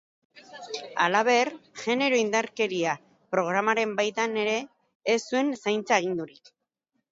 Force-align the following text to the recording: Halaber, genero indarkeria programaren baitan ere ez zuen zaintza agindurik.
Halaber, 1.03 1.51
genero 1.81 2.19
indarkeria 2.21 2.95
programaren 3.35 3.95
baitan 4.01 4.35
ere 4.47 4.57
ez 5.17 5.21
zuen 5.29 5.55
zaintza 5.63 6.01
agindurik. 6.03 6.55